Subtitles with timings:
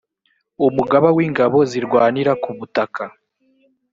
[0.67, 3.03] umugaba w’ingabo zirwanira ku butaka